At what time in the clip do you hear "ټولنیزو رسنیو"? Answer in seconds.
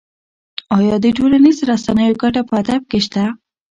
1.17-2.19